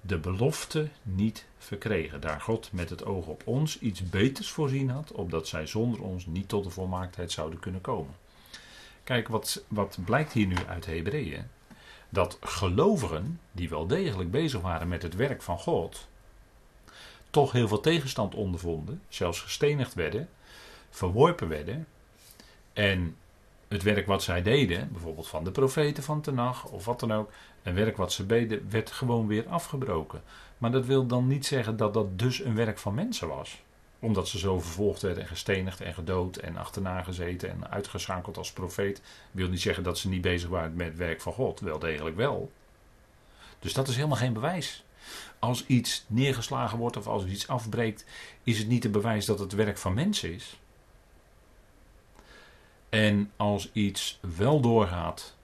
[0.00, 5.12] de belofte niet verkregen, daar God met het oog op ons iets beters voorzien had,
[5.12, 8.14] opdat zij zonder ons niet tot de volmaaktheid zouden kunnen komen.
[9.04, 11.44] Kijk, wat, wat blijkt hier nu uit Hebreeën?
[12.08, 16.08] Dat gelovigen, die wel degelijk bezig waren met het werk van God,
[17.30, 20.28] toch heel veel tegenstand ondervonden, zelfs gestenigd werden,
[20.90, 21.86] verworpen werden.
[22.72, 23.16] En
[23.70, 27.30] het werk wat zij deden, bijvoorbeeld van de profeten van Tenach of wat dan ook,
[27.62, 30.22] een werk wat ze deden, werd gewoon weer afgebroken.
[30.58, 33.62] Maar dat wil dan niet zeggen dat dat dus een werk van mensen was.
[33.98, 38.52] Omdat ze zo vervolgd werden en gestenigd en gedood en achterna gezeten en uitgeschakeld als
[38.52, 41.60] profeet, wil niet zeggen dat ze niet bezig waren met het werk van God.
[41.60, 42.52] Wel degelijk wel.
[43.58, 44.84] Dus dat is helemaal geen bewijs.
[45.38, 48.04] Als iets neergeslagen wordt of als iets afbreekt,
[48.42, 50.58] is het niet een bewijs dat het werk van mensen is.
[52.90, 55.36] En als iets wel doorgaat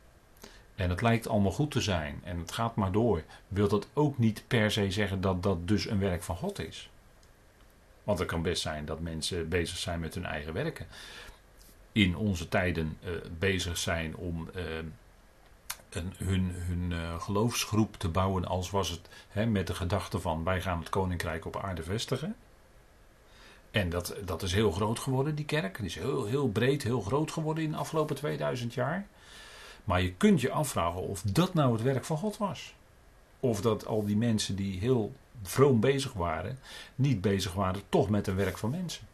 [0.75, 4.19] en het lijkt allemaal goed te zijn en het gaat maar door, wil dat ook
[4.19, 6.91] niet per se zeggen dat dat dus een werk van God is.
[8.05, 10.87] Want het kan best zijn dat mensen bezig zijn met hun eigen werken.
[11.93, 14.63] In onze tijden uh, bezig zijn om uh,
[15.91, 20.45] een, hun, hun uh, geloofsgroep te bouwen als was het hè, met de gedachte van
[20.45, 22.37] wij gaan het koninkrijk op aarde vestigen.
[23.77, 25.77] En dat, dat is heel groot geworden, die kerk.
[25.77, 29.07] Die is heel, heel breed, heel groot geworden in de afgelopen 2000 jaar.
[29.85, 32.75] Maar je kunt je afvragen of dat nou het werk van God was.
[33.41, 35.13] Of dat al die mensen die heel
[35.43, 36.59] vroom bezig waren,
[36.95, 39.07] niet bezig waren toch met een werk van mensen.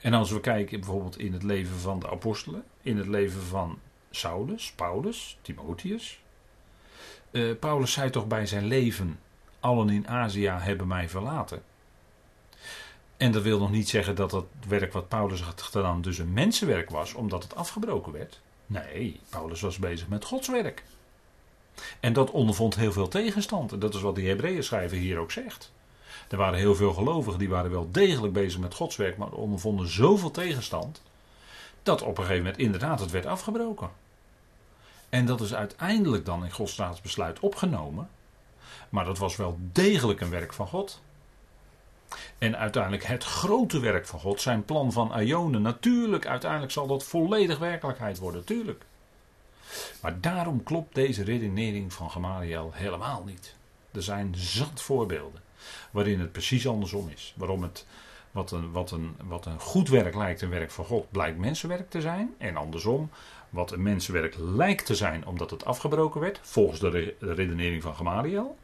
[0.00, 3.78] En als we kijken bijvoorbeeld in het leven van de apostelen, in het leven van
[4.10, 6.20] Saulus, Paulus, Timotheus.
[7.30, 9.18] Uh, Paulus zei toch bij zijn leven:
[9.60, 11.62] Allen in Azië hebben mij verlaten.
[13.20, 16.32] En dat wil nog niet zeggen dat het werk wat Paulus had gedaan dus een
[16.32, 18.40] mensenwerk was, omdat het afgebroken werd.
[18.66, 20.84] Nee, Paulus was bezig met Gods werk.
[22.00, 23.72] En dat ondervond heel veel tegenstand.
[23.72, 25.72] En dat is wat die Hebreeën schrijver hier ook zegt.
[26.28, 29.88] Er waren heel veel gelovigen die waren wel degelijk bezig met Gods werk, maar ondervonden
[29.88, 31.02] zoveel tegenstand
[31.82, 33.90] dat op een gegeven moment inderdaad het werd afgebroken.
[35.08, 38.08] En dat is uiteindelijk dan in Gods staatsbesluit opgenomen.
[38.88, 41.00] Maar dat was wel degelijk een werk van God.
[42.38, 45.62] En uiteindelijk het grote werk van God, zijn plan van Ionen.
[45.62, 48.84] Natuurlijk, uiteindelijk zal dat volledig werkelijkheid worden, tuurlijk.
[50.00, 53.56] Maar daarom klopt deze redenering van Gamaliel helemaal niet.
[53.92, 55.40] Er zijn zat voorbeelden
[55.90, 57.34] waarin het precies andersom is.
[57.36, 57.86] Waarom het
[58.30, 61.90] wat een, wat, een, wat een goed werk lijkt een werk van God, blijkt mensenwerk
[61.90, 62.34] te zijn.
[62.38, 63.10] En andersom,
[63.48, 68.56] wat een mensenwerk lijkt te zijn omdat het afgebroken werd, volgens de, redenering van Gamaliel,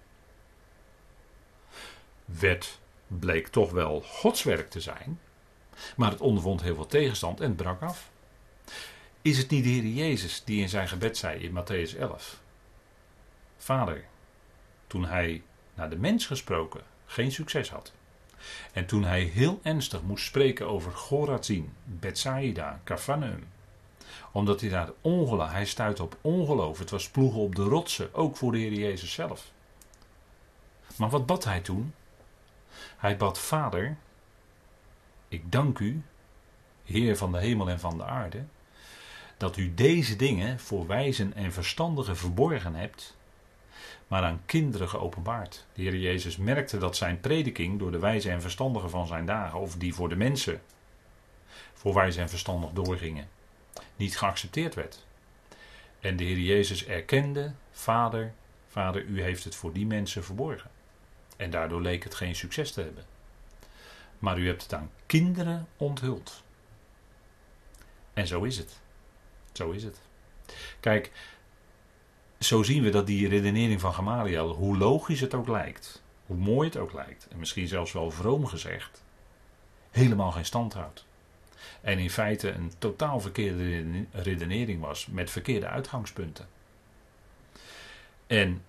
[2.25, 5.21] werd bleek toch wel Gods werk te zijn.
[5.97, 8.11] Maar het ondervond heel veel tegenstand en brak af.
[9.23, 12.41] Is het niet de Heer Jezus die in zijn gebed zei in Matthäus 11:
[13.57, 14.05] Vader,
[14.87, 15.43] toen hij
[15.75, 17.93] naar de mens gesproken geen succes had.
[18.73, 23.47] En toen hij heel ernstig moest spreken over Gorazin, Bethsaida, Capernaum.
[24.33, 26.79] Omdat hij daar ongeloof, hij stuitte op ongeloof.
[26.79, 29.51] Het was ploegen op de rotsen, ook voor de Heer Jezus zelf.
[30.97, 31.95] Maar wat bad hij toen?
[32.97, 33.97] Hij bad, Vader,
[35.29, 36.03] ik dank u,
[36.85, 38.45] Heer van de hemel en van de aarde,
[39.37, 43.17] dat u deze dingen voor wijzen en verstandigen verborgen hebt,
[44.09, 45.67] maar aan kinderen geopenbaard.
[45.73, 49.59] De Heer Jezus merkte dat zijn prediking door de wijze en verstandigen van zijn dagen,
[49.59, 50.61] of die voor de mensen
[51.75, 53.29] voor wijze en verstandig doorgingen,
[53.97, 55.05] niet geaccepteerd werd.
[56.01, 58.33] En de Heer Jezus erkende, Vader,
[58.69, 60.71] Vader, u heeft het voor die mensen verborgen.
[61.37, 63.05] En daardoor leek het geen succes te hebben.
[64.19, 66.43] Maar u hebt het aan kinderen onthuld.
[68.13, 68.81] En zo is het.
[69.53, 70.01] Zo is het.
[70.81, 71.13] Kijk,
[72.39, 76.69] zo zien we dat die redenering van Gamaliel, hoe logisch het ook lijkt, hoe mooi
[76.69, 79.05] het ook lijkt, en misschien zelfs wel vroom gezegd,
[79.91, 81.05] helemaal geen stand houdt.
[81.81, 86.49] En in feite een totaal verkeerde redenering was met verkeerde uitgangspunten.
[88.27, 88.65] En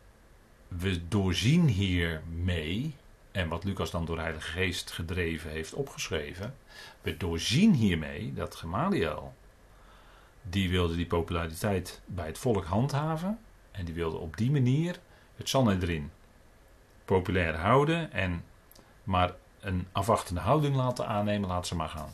[0.68, 2.96] we doorzien hiermee,
[3.32, 6.56] en wat Lucas dan door de Heilige Geest gedreven heeft opgeschreven,
[7.02, 9.34] we doorzien hiermee dat Gamaliel,
[10.42, 13.40] die wilde die populariteit bij het volk handhaven,
[13.72, 15.00] en die wilde op die manier
[15.36, 16.12] het Sanhedrin
[17.06, 18.44] populair houden en
[19.04, 22.10] maar een afwachtende houding laten aannemen, laat ze maar gaan.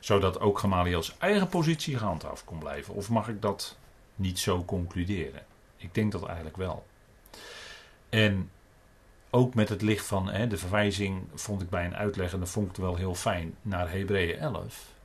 [0.00, 2.94] Zodat ook Gamaliels eigen positie gehandhaafd kon blijven.
[2.94, 3.76] Of mag ik dat
[4.14, 5.46] niet zo concluderen?
[5.76, 6.86] Ik denk dat eigenlijk wel.
[8.08, 8.50] En
[9.30, 12.48] ook met het licht van hè, de verwijzing vond ik bij een uitleg, en dat
[12.48, 14.96] vond ik wel heel fijn, naar Hebreeën 11.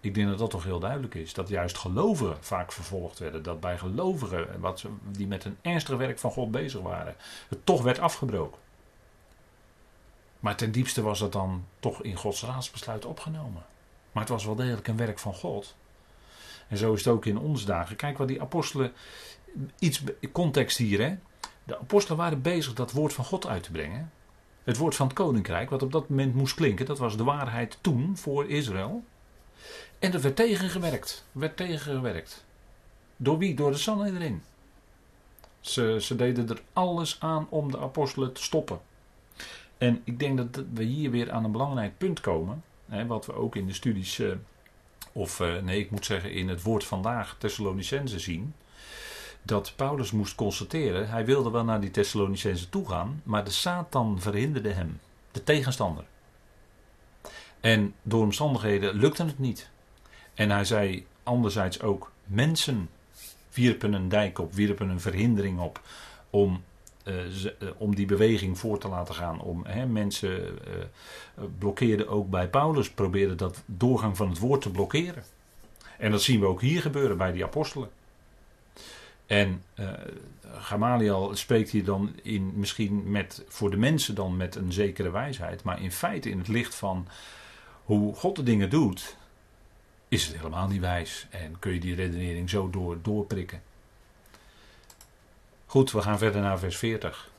[0.00, 1.32] Ik denk dat dat toch heel duidelijk is.
[1.34, 3.42] Dat juist gelovigen vaak vervolgd werden.
[3.42, 7.14] Dat bij gelovigen, wat die met een ernstig werk van God bezig waren,
[7.48, 8.60] het toch werd afgebroken.
[10.40, 13.64] Maar ten diepste was het dan toch in Gods raadsbesluit opgenomen.
[14.12, 15.76] Maar het was wel degelijk een werk van God.
[16.68, 17.96] En zo is het ook in onze dagen.
[17.96, 18.92] Kijk wat die apostelen.
[19.78, 21.16] Iets context hier, hè?
[21.66, 24.12] De apostelen waren bezig dat woord van God uit te brengen.
[24.64, 27.78] Het woord van het koninkrijk, wat op dat moment moest klinken, dat was de waarheid
[27.80, 29.04] toen voor Israël.
[29.98, 31.26] En er werd tegengewerkt.
[31.32, 32.44] Werd tegengewerkt.
[33.16, 33.54] Door wie?
[33.54, 34.42] Door de Sanhedrin.
[35.60, 38.80] Ze, ze deden er alles aan om de apostelen te stoppen.
[39.78, 42.64] En ik denk dat we hier weer aan een belangrijk punt komen.
[42.86, 44.32] Hè, wat we ook in de studies, eh,
[45.12, 48.54] of eh, nee, ik moet zeggen in het woord vandaag Thessalonicense zien.
[49.46, 54.20] Dat Paulus moest constateren, hij wilde wel naar die Thessalonicense toe gaan, maar de Satan
[54.20, 56.04] verhinderde hem, de tegenstander.
[57.60, 59.70] En door omstandigheden lukte het niet.
[60.34, 62.88] En hij zei anderzijds ook, mensen
[63.52, 65.80] wierpen een dijk op, wierpen een verhindering op
[66.30, 66.62] om,
[67.04, 67.14] uh,
[67.76, 69.40] om die beweging voor te laten gaan.
[69.40, 74.70] Om, hè, mensen uh, blokkeerden ook bij Paulus, probeerden dat doorgang van het woord te
[74.70, 75.24] blokkeren.
[75.98, 77.90] En dat zien we ook hier gebeuren bij die apostelen.
[79.26, 79.90] En uh,
[80.42, 85.62] Gamaliel spreekt hier dan in, misschien met, voor de mensen dan met een zekere wijsheid,
[85.62, 87.08] maar in feite in het licht van
[87.84, 89.16] hoe God de dingen doet,
[90.08, 91.26] is het helemaal niet wijs.
[91.30, 93.62] En kun je die redenering zo door, doorprikken.
[95.66, 97.30] Goed, we gaan verder naar vers 40.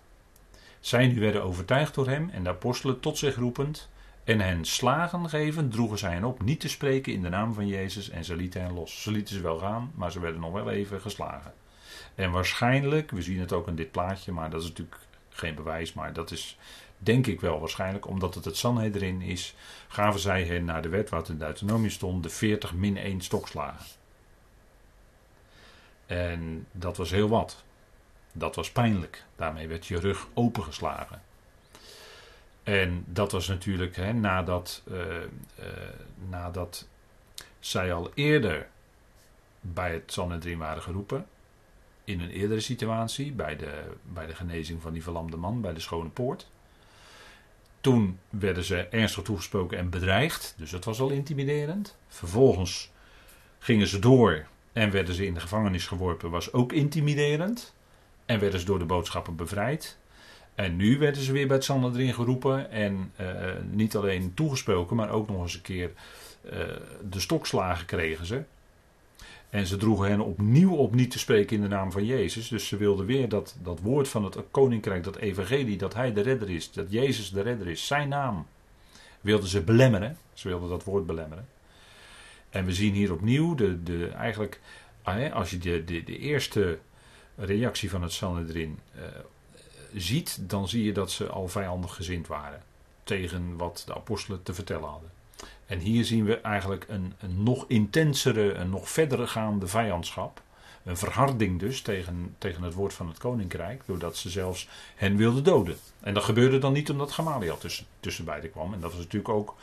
[0.79, 3.89] Zij nu werden overtuigd door hem en de apostelen tot zich roepend
[4.23, 7.67] en hen slagen geven, droegen zij hen op niet te spreken in de naam van
[7.67, 9.01] Jezus en ze lieten hen los.
[9.01, 11.53] Ze lieten ze wel gaan, maar ze werden nog wel even geslagen.
[12.15, 14.97] En waarschijnlijk, we zien het ook in dit plaatje, maar dat is natuurlijk
[15.29, 16.57] geen bewijs, maar dat is
[16.97, 19.55] denk ik wel waarschijnlijk, omdat het het Sanhedrin is,
[19.87, 23.85] gaven zij hen naar de wet wat in Deuteronomie stond, de 40 min 1 stokslagen.
[26.05, 27.63] En dat was heel wat.
[28.31, 29.23] Dat was pijnlijk.
[29.35, 31.21] Daarmee werd je rug opengeslagen.
[32.63, 35.65] En dat was natuurlijk hè, nadat, uh, uh,
[36.29, 36.87] nadat
[37.59, 38.67] zij al eerder
[39.61, 41.25] bij het Sanhedrin waren geroepen.
[42.07, 45.79] In een eerdere situatie, bij de, bij de genezing van die verlamde man, bij de
[45.79, 46.49] Schone Poort.
[47.81, 51.97] Toen werden ze ernstig toegesproken en bedreigd, dus dat was al intimiderend.
[52.07, 52.91] Vervolgens
[53.59, 57.73] gingen ze door en werden ze in de gevangenis geworpen, was ook intimiderend.
[58.25, 59.97] En werden ze door de boodschappen bevrijd.
[60.55, 63.27] En nu werden ze weer bij het Sanhedrin geroepen en uh,
[63.71, 65.91] niet alleen toegesproken, maar ook nog eens een keer
[66.45, 66.51] uh,
[67.09, 68.43] de stokslagen kregen ze.
[69.57, 72.47] En ze droegen hen opnieuw op niet te spreken in de naam van Jezus.
[72.47, 76.21] Dus ze wilden weer dat, dat woord van het koninkrijk, dat evangelie, dat hij de
[76.21, 78.47] redder is, dat Jezus de redder is, zijn naam.
[79.21, 80.17] Wilden ze belemmeren.
[80.33, 81.47] Ze wilden dat woord belemmeren.
[82.49, 84.59] En we zien hier opnieuw de, de, eigenlijk,
[85.01, 86.79] ah, als je de, de, de eerste
[87.35, 89.03] reactie van het Sanhedrin uh,
[89.93, 92.61] ziet, dan zie je dat ze al vijandig gezind waren
[93.03, 95.16] tegen wat de apostelen te vertellen hadden.
[95.67, 100.41] En hier zien we eigenlijk een, een nog intensere, een nog verdere gaande vijandschap.
[100.83, 105.43] Een verharding dus tegen, tegen het woord van het koninkrijk, doordat ze zelfs hen wilden
[105.43, 105.77] doden.
[105.99, 108.73] En dat gebeurde dan niet omdat Gamaliel tussen, tussen beiden kwam.
[108.73, 109.55] En dat was natuurlijk ook,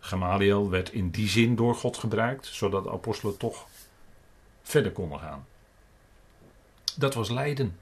[0.00, 3.66] Gamaliel werd in die zin door God gebruikt, zodat de apostelen toch
[4.62, 5.46] verder konden gaan.
[6.96, 7.78] Dat was lijden.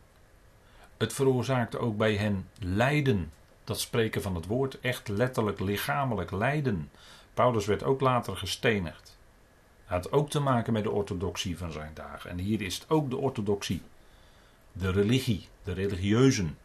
[0.97, 3.33] Het veroorzaakte ook bij hen lijden.
[3.65, 6.91] Dat spreken van het woord, echt letterlijk lichamelijk lijden.
[7.37, 9.19] Paulus werd ook later gestenigd.
[9.85, 12.31] Hij had ook te maken met de orthodoxie van zijn dagen.
[12.31, 13.83] En hier is het ook de orthodoxie.
[14.73, 16.59] De religie, de religieuzen.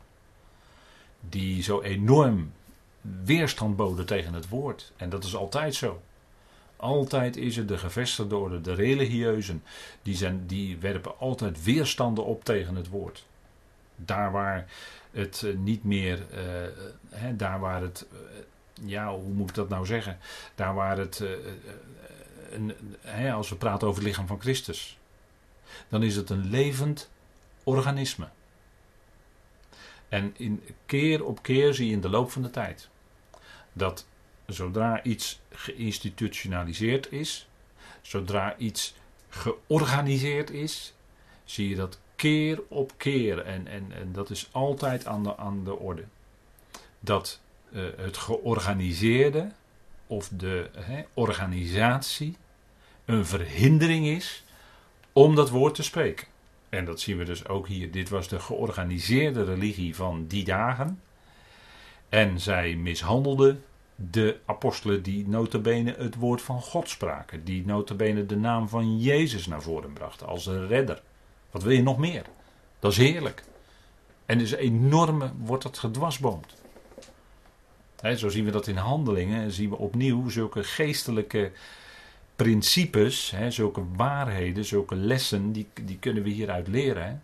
[1.19, 2.51] Die zo enorm
[3.23, 4.91] weerstand boden tegen het woord.
[4.95, 6.01] En dat is altijd zo.
[6.75, 9.63] Altijd is het de gevestigde orde, de religieuzen.
[10.01, 13.25] Die, zijn, die werpen altijd weerstanden op tegen het woord.
[13.95, 14.71] Daar waar
[15.12, 16.38] het eh, niet meer, uh,
[17.10, 18.07] hè, daar waar het
[18.86, 20.17] ja, hoe moet ik dat nou zeggen?
[20.56, 21.30] Daar waar het, uh,
[22.52, 24.98] een, hè, als we praten over het lichaam van Christus,
[25.88, 27.10] dan is het een levend
[27.63, 28.28] organisme.
[30.10, 32.89] En in, keer op keer zie je in de loop van de tijd
[33.74, 34.08] dat
[34.46, 37.48] zodra iets geïnstitutionaliseerd is,
[38.02, 38.96] zodra iets
[39.30, 40.94] georganiseerd is,
[41.44, 43.39] zie je dat keer op keer.
[43.39, 46.04] En, en, en dat is altijd aan de, aan de orde.
[47.00, 47.40] Dat
[47.71, 49.51] uh, het georganiseerde
[50.07, 50.69] of de
[51.13, 52.38] organisatie
[53.05, 54.43] een verhindering is
[55.13, 56.27] om dat woord te spreken.
[56.69, 57.91] En dat zien we dus ook hier.
[57.91, 61.01] Dit was de georganiseerde religie van die dagen.
[62.10, 63.63] En zij mishandelden
[63.95, 67.43] de apostelen die notabene het woord van God spraken.
[67.43, 71.01] Die notabene de naam van Jezus naar voren brachten als een redder.
[71.51, 72.25] Wat wil je nog meer?
[72.79, 73.43] Dat is heerlijk.
[74.25, 75.77] En dus enorme wordt dat
[78.02, 79.52] zo zien we dat in handelingen.
[79.52, 81.52] Zien we opnieuw zulke geestelijke
[82.36, 87.22] principes, zulke waarheden, zulke lessen, die, die kunnen we hieruit leren.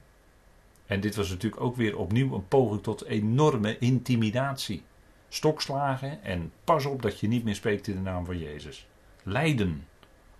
[0.86, 4.84] En dit was natuurlijk ook weer opnieuw een poging tot enorme intimidatie.
[5.30, 8.88] stokslagen en pas op dat je niet meer spreekt in de naam van Jezus.
[9.24, 9.88] Lijden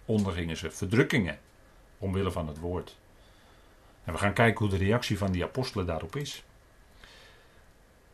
[0.06, 1.40] ondergingen ze, verdrukkingen
[1.98, 2.98] omwille van het woord.
[4.04, 6.44] En we gaan kijken hoe de reactie van die apostelen daarop is.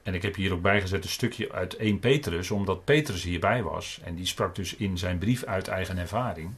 [0.03, 3.99] En ik heb hier ook bijgezet een stukje uit 1 Petrus, omdat Petrus hierbij was.
[4.03, 6.53] En die sprak dus in zijn brief uit eigen ervaring.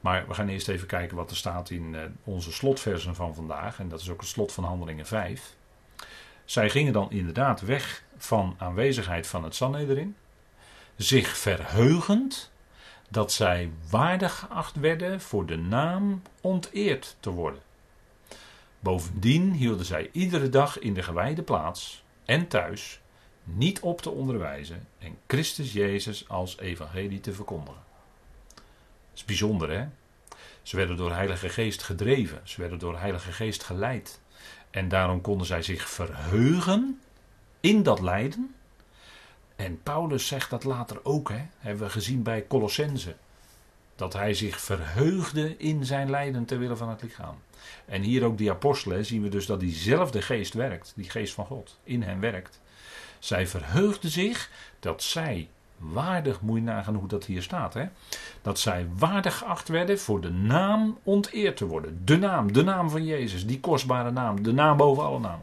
[0.00, 3.78] Maar we gaan eerst even kijken wat er staat in eh, onze slotversen van vandaag.
[3.78, 5.54] En dat is ook het slot van Handelingen 5.
[6.44, 10.16] Zij gingen dan inderdaad weg van aanwezigheid van het Sanhedrin.
[10.96, 12.50] Zich verheugend
[13.08, 17.60] dat zij waardig geacht werden voor de naam onteerd te worden.
[18.80, 23.00] Bovendien hielden zij iedere dag in de gewijde plaats en thuis
[23.44, 27.82] niet op te onderwijzen en Christus Jezus als evangelie te verkondigen.
[28.54, 29.86] Dat is bijzonder hè.
[30.62, 34.20] Ze werden door Heilige Geest gedreven, ze werden door Heilige Geest geleid.
[34.70, 37.00] En daarom konden zij zich verheugen
[37.60, 38.54] in dat lijden.
[39.56, 41.46] En Paulus zegt dat later ook, hè?
[41.58, 43.16] hebben we gezien bij Colossense.
[43.96, 47.38] Dat hij zich verheugde in zijn lijden ter wille van het lichaam.
[47.84, 51.46] En hier ook die apostelen zien we dus dat diezelfde geest werkt, die geest van
[51.46, 52.60] God, in hen werkt.
[53.18, 54.50] Zij verheugden zich
[54.80, 55.48] dat zij
[55.78, 57.84] waardig, moet je nagaan hoe dat hier staat, hè?
[58.42, 62.00] dat zij waardig geacht werden voor de naam onteerd te worden.
[62.04, 65.42] De naam, de naam van Jezus, die kostbare naam, de naam boven alle naam.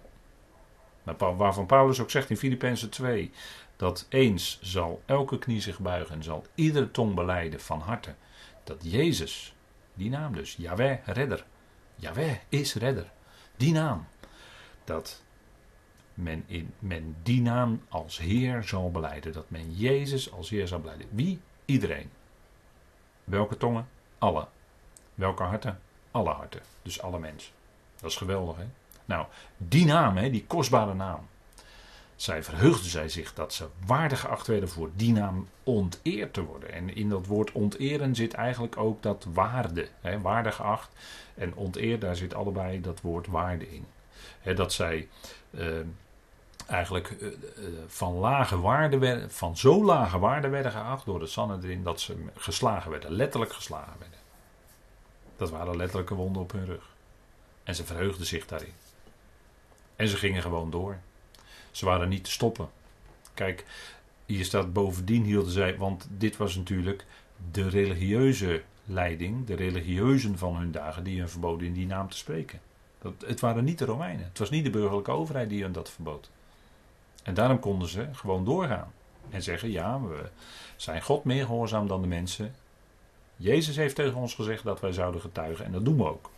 [1.38, 3.32] Waarvan Paulus ook zegt in Filippenzen 2,
[3.76, 8.14] dat eens zal elke knie zich buigen en zal iedere tong beleiden van harte
[8.64, 9.54] dat Jezus,
[9.94, 11.46] die naam dus, Yahweh, redder,
[12.04, 13.12] Yahweh is redder,
[13.58, 14.08] die naam,
[14.84, 15.22] dat
[16.14, 19.34] men, in, men die naam als Heer zal beleiden.
[19.34, 21.08] Dat men Jezus als Heer zal beleiden.
[21.12, 21.40] Wie?
[21.66, 22.10] Iedereen.
[23.24, 23.88] Welke tongen?
[24.18, 24.48] Alle.
[25.16, 25.80] Welke harten?
[26.12, 26.62] Alle harten.
[26.82, 27.54] Dus alle mensen.
[28.00, 28.66] Dat is geweldig, hè?
[29.06, 29.26] Nou,
[29.58, 31.28] die naam, hè, die kostbare naam.
[32.24, 36.72] Zij verheugden zij zich dat ze waardig geacht werden voor die naam onteerd te worden.
[36.72, 39.88] En in dat woord onteren zit eigenlijk ook dat waarde.
[40.02, 40.94] Hè, waardig geacht
[41.36, 43.86] en onteer, daar zit allebei dat woord waarde in.
[44.40, 45.08] Hè, dat zij
[45.52, 45.68] uh,
[46.68, 47.36] eigenlijk uh, uh,
[47.88, 52.26] van lage waarde werden, van zo lage waarde werden geacht door de Sanhedrin dat ze
[52.36, 54.20] geslagen werden, letterlijk geslagen werden.
[55.38, 56.90] Dat waren letterlijke wonden op hun rug.
[57.64, 58.74] En ze verheugden zich daarin.
[59.96, 60.98] En ze gingen gewoon door.
[61.74, 62.70] Ze waren niet te stoppen.
[63.34, 63.66] Kijk,
[64.26, 67.06] hier staat bovendien hielden zij, want dit was natuurlijk
[67.52, 72.18] de religieuze leiding, de religieuzen van hun dagen, die hun verboden in die naam te
[72.18, 72.60] spreken.
[73.02, 74.26] Dat, het waren niet de Romeinen.
[74.26, 76.30] Het was niet de burgerlijke overheid die hun dat verbood.
[77.24, 78.92] En daarom konden ze gewoon doorgaan.
[79.30, 80.30] En zeggen: Ja, we
[80.76, 82.56] zijn God meer gehoorzaam dan de mensen.
[83.36, 85.66] Jezus heeft tegen ons gezegd dat wij zouden getuigen.
[85.66, 86.30] En dat doen we ook.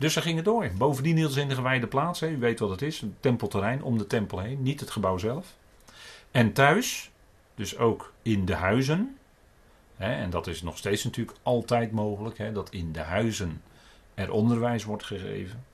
[0.00, 0.70] Dus ze gingen door.
[0.78, 2.20] Bovendien hielden ze in de gewijde plaats.
[2.20, 2.28] Hè.
[2.28, 5.56] U weet wat het is: een tempelterrein om de tempel heen, niet het gebouw zelf.
[6.30, 7.10] En thuis,
[7.54, 9.18] dus ook in de huizen.
[9.96, 13.62] Hè, en dat is nog steeds natuurlijk altijd mogelijk: hè, dat in de huizen
[14.14, 15.64] er onderwijs wordt gegeven.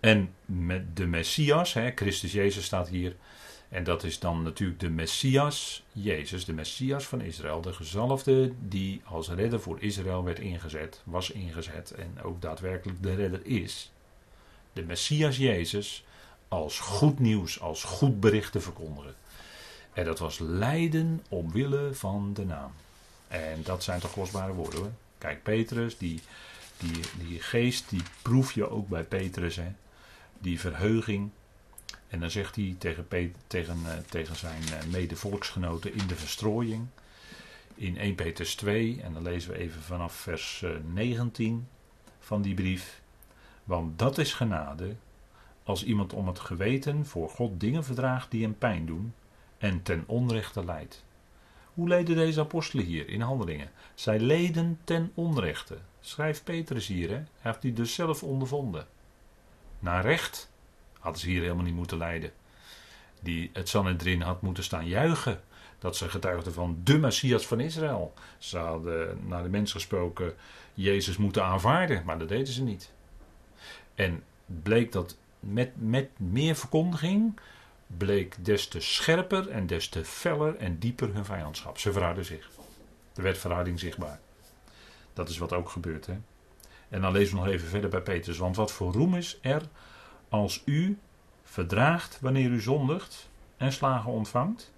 [0.00, 3.16] En met de Messias, Christus Jezus staat hier.
[3.72, 7.60] En dat is dan natuurlijk de Messias, Jezus, de Messias van Israël.
[7.60, 13.14] De gezalfde die als redder voor Israël werd ingezet, was ingezet en ook daadwerkelijk de
[13.14, 13.92] redder is.
[14.72, 16.04] De Messias Jezus
[16.48, 19.14] als goed nieuws, als goed bericht te verkondigen.
[19.92, 22.72] En dat was lijden omwille van de naam.
[23.28, 24.92] En dat zijn toch kostbare woorden hoor.
[25.18, 26.20] Kijk, Petrus, die,
[26.76, 29.56] die, die geest, die proef je ook bij Petrus.
[29.56, 29.72] Hè
[30.42, 31.30] die verheuging.
[32.12, 33.06] En dan zegt hij tegen,
[33.46, 36.86] tegen, uh, tegen zijn uh, medevolksgenoten in de verstrooiing.
[37.74, 41.68] In 1 Petrus 2, en dan lezen we even vanaf vers uh, eh, 19
[42.18, 43.02] van die brief.
[43.64, 44.96] Want dat is genade
[45.62, 49.14] als iemand om het geweten voor God dingen verdraagt die hem pijn doen
[49.58, 51.04] en ten onrechte leidt.
[51.74, 53.70] Hoe leden deze apostelen hier in handelingen?
[53.94, 55.78] Zij leden ten onrechte.
[56.00, 57.14] Schrijft Petrus hier, hè?
[57.14, 58.86] hij heeft die dus zelf ondervonden
[59.78, 60.51] naar recht.
[61.02, 62.32] Hadden ze hier helemaal niet moeten leiden.
[63.20, 65.40] Die, het Sanhedrin had moeten staan juichen.
[65.78, 68.14] Dat ze getuigden van de Messias van Israël.
[68.38, 70.34] Ze hadden naar de mens gesproken
[70.74, 72.02] Jezus moeten aanvaarden.
[72.04, 72.92] Maar dat deden ze niet.
[73.94, 77.40] En bleek dat met, met meer verkondiging
[77.96, 81.78] bleek des te scherper en des te feller en dieper hun vijandschap.
[81.78, 82.50] Ze verhouden zich.
[83.14, 84.20] Er werd verhouding zichtbaar.
[85.12, 86.06] Dat is wat ook gebeurt.
[86.06, 86.16] Hè?
[86.88, 88.38] En dan lezen we nog even verder bij Petrus.
[88.38, 89.62] Want wat voor roem is er
[90.32, 90.98] als u
[91.42, 94.72] verdraagt wanneer u zondigt en slagen ontvangt?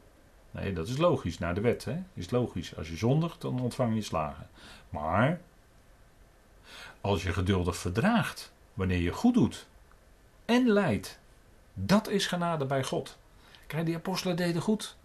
[0.51, 1.85] Nee, dat is logisch, naar de wet.
[1.85, 1.97] Hè?
[2.15, 2.77] Is logisch.
[2.77, 4.49] Als je zondigt, dan ontvang je slagen.
[4.89, 5.41] Maar
[7.01, 9.67] als je geduldig verdraagt wanneer je goed doet
[10.45, 11.19] en lijdt,
[11.75, 13.19] dat is genade bij God.
[13.67, 14.97] Kijk, die apostelen deden goed.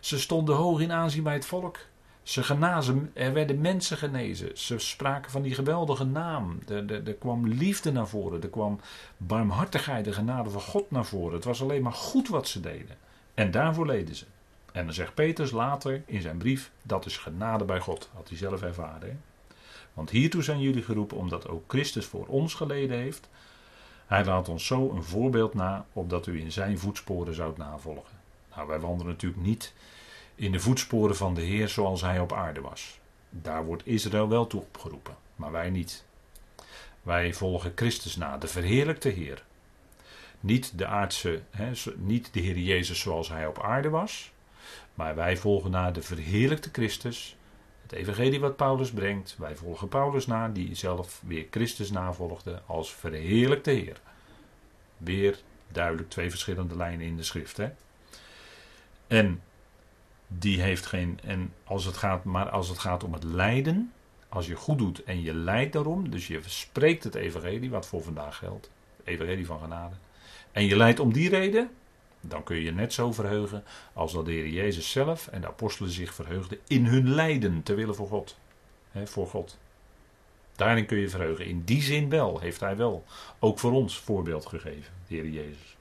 [0.00, 1.78] Ze stonden hoog in aanzien bij het volk.
[2.24, 4.58] Ze genazen, er werden mensen genezen.
[4.58, 6.58] Ze spraken van die geweldige naam.
[6.68, 8.42] Er, er, er, kwam liefde naar voren.
[8.42, 8.80] Er kwam
[9.16, 11.34] barmhartigheid, de genade van God naar voren.
[11.34, 12.96] Het was alleen maar goed wat ze deden.
[13.34, 14.24] En daarvoor leden ze.
[14.72, 18.10] En dan zegt Petrus later in zijn brief: dat is genade bij God.
[18.14, 19.22] Had hij zelf ervaren.
[19.92, 23.28] Want hiertoe zijn jullie geroepen omdat ook Christus voor ons geleden heeft.
[24.06, 28.18] Hij laat ons zo een voorbeeld na, opdat u in zijn voetsporen zoudt navolgen.
[28.54, 29.72] Nou, wij wandelen natuurlijk niet
[30.34, 32.98] in de voetsporen van de Heer zoals hij op aarde was.
[33.30, 36.04] Daar wordt Israël wel toe opgeroepen, maar wij niet.
[37.02, 39.42] Wij volgen Christus na, de verheerlijkte Heer.
[40.40, 41.42] Niet de aardse,
[41.96, 44.32] niet de Heer Jezus zoals hij op aarde was,
[44.94, 47.36] maar wij volgen na de verheerlijkte Christus.
[47.82, 52.94] Het evangelie wat Paulus brengt, wij volgen Paulus na, die zelf weer Christus navolgde als
[52.94, 54.00] verheerlijkte Heer.
[54.96, 57.56] Weer duidelijk twee verschillende lijnen in de schrift.
[57.56, 57.68] Hè?
[59.06, 59.42] En
[60.38, 61.18] die heeft geen.
[61.24, 63.92] En als het gaat, maar als het gaat om het lijden,
[64.28, 68.02] als je goed doet en je lijdt daarom, dus je spreekt het evangelie, wat voor
[68.02, 68.70] vandaag geldt,
[69.04, 69.94] evangelie van genade,
[70.52, 71.70] en je lijdt om die reden,
[72.20, 75.46] dan kun je je net zo verheugen als dat de Heer Jezus zelf en de
[75.46, 78.36] apostelen zich verheugden in hun lijden ter wille voor God.
[79.04, 79.58] Voor God.
[80.56, 81.46] Daarin kun je verheugen.
[81.46, 83.04] In die zin wel, heeft hij wel
[83.38, 85.73] ook voor ons voorbeeld gegeven, de Heer Jezus.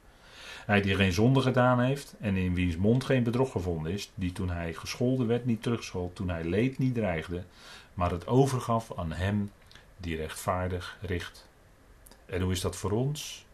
[0.65, 4.31] Hij die geen zonde gedaan heeft en in wiens mond geen bedrog gevonden is, die
[4.31, 7.43] toen hij gescholden werd niet terugschold, toen hij leed niet dreigde,
[7.93, 9.51] maar het overgaf aan hem
[9.97, 11.47] die rechtvaardig richt.
[12.25, 13.45] En hoe is dat voor ons?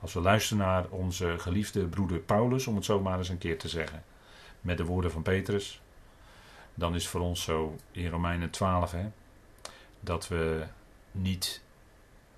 [0.00, 3.58] Als we luisteren naar onze geliefde broeder Paulus, om het zo maar eens een keer
[3.58, 4.04] te zeggen,
[4.60, 5.80] met de woorden van Petrus,
[6.74, 9.10] dan is voor ons zo in Romeinen 12 hè,
[10.00, 10.64] dat we
[11.10, 11.62] niet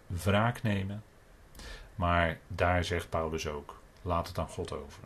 [0.07, 1.03] wraak nemen,
[1.95, 5.03] maar daar zegt Paulus ook: laat het aan God over.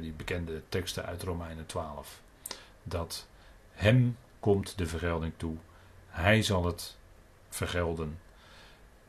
[0.00, 2.20] Die bekende teksten uit Romeinen 12.
[2.82, 3.26] Dat
[3.72, 5.56] hem komt de vergelding toe.
[6.08, 6.96] Hij zal het
[7.48, 8.18] vergelden.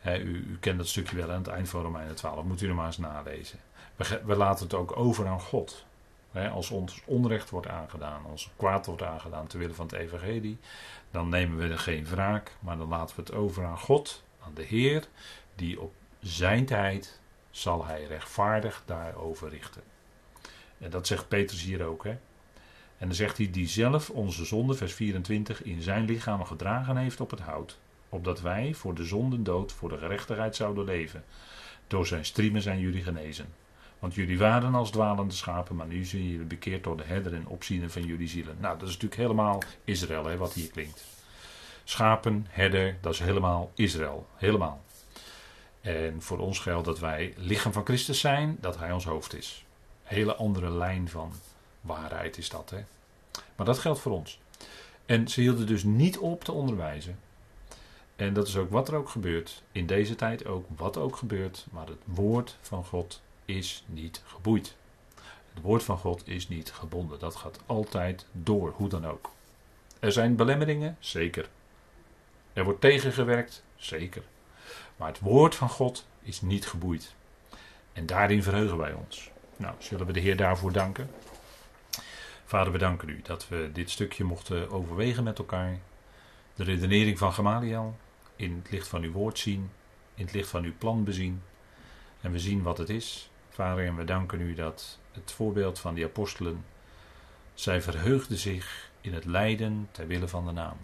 [0.04, 2.44] u, u, kent dat stukje wel aan het eind van Romeinen 12.
[2.44, 3.60] Moet u er maar eens nalezen.
[4.26, 5.86] We, laten het ook over aan God.
[6.52, 10.58] als ons onrecht wordt aangedaan, als kwaad wordt aangedaan ter wille van het evangelie,
[11.12, 14.54] dan nemen we er geen wraak, maar dan laten we het over aan God, aan
[14.54, 15.08] de Heer,
[15.56, 17.20] die op zijn tijd
[17.54, 19.82] zal hij rechtvaardig daarover richten.
[20.78, 22.04] En dat zegt Petrus hier ook.
[22.04, 22.10] Hè?
[22.98, 27.22] En dan zegt hij, die zelf onze zonde, vers 24, in zijn lichaam gedragen heeft
[27.22, 27.80] op het hout.
[28.10, 31.24] Opdat wij voor de zonden dood, voor de gerechtigheid zouden leven.
[31.88, 33.54] Door zijn striemen zijn jullie genezen.
[34.00, 37.48] Want jullie waren als dwalende schapen, maar nu zijn jullie bekeerd door de herder en
[37.48, 38.56] opziener van jullie zielen.
[38.60, 41.04] Nou, dat is natuurlijk helemaal Israël, hè, wat hier klinkt.
[41.84, 44.28] Schapen, herder, dat is helemaal Israël.
[44.36, 44.82] Helemaal.
[45.84, 49.66] En voor ons geldt dat wij lichaam van Christus zijn, dat Hij ons hoofd is.
[50.04, 51.34] Hele andere lijn van
[51.82, 52.70] waarheid is dat.
[52.70, 52.84] Hè?
[53.56, 54.40] Maar dat geldt voor ons.
[55.06, 57.20] En ze hielden dus niet op te onderwijzen.
[58.16, 59.64] En dat is ook wat er ook gebeurt.
[59.72, 61.66] In deze tijd ook wat ook gebeurt.
[61.72, 64.76] Maar het woord van God is niet geboeid.
[65.54, 67.20] Het woord van God is niet gebonden.
[67.20, 69.32] Dat gaat altijd door, hoe dan ook.
[70.00, 71.50] Er zijn belemmeringen, zeker.
[72.54, 74.24] Er wordt tegengewerkt, zeker.
[75.04, 77.16] Maar het woord van God is niet geboeid.
[77.94, 79.32] En daarin verheugen wij ons.
[79.58, 81.10] Nou, zullen we de Heer daarvoor danken?
[82.46, 85.78] Vader, we danken u dat we dit stukje mochten overwegen met elkaar.
[86.56, 87.96] De redenering van Gamaliel
[88.36, 89.72] in het licht van uw woord zien,
[90.16, 91.44] in het licht van uw plan bezien.
[92.22, 93.30] En we zien wat het is.
[93.50, 96.66] Vader, en we danken u dat het voorbeeld van die apostelen,
[97.54, 100.78] zij verheugden zich in het lijden ter wille van de naam.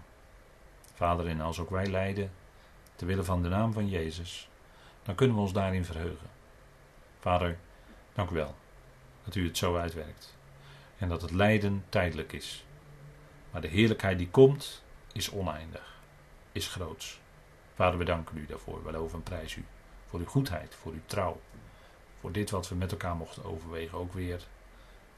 [0.93, 2.32] Vader, en als ook wij lijden,
[3.00, 4.50] ter wille van de naam van Jezus,
[5.04, 6.28] dan kunnen we ons daarin verheugen.
[7.20, 7.58] Vader,
[8.14, 8.56] dank u wel
[9.24, 10.36] dat u het zo uitwerkt.
[10.97, 12.66] En dat het lijden tijdelijk is.
[13.52, 15.95] Maar de heerlijkheid die komt, is oneindig,
[16.52, 17.20] is groots.
[17.76, 18.84] Vader, we danken u daarvoor.
[18.84, 19.66] We loven en prijs u.
[20.08, 21.41] Voor uw goedheid, voor uw trouw.
[22.20, 23.97] Voor dit wat we met elkaar mochten overwegen.
[23.97, 24.47] Ook weer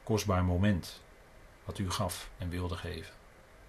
[0.03, 1.01] kostbaar moment.
[1.65, 3.13] Wat u gaf en wilde geven.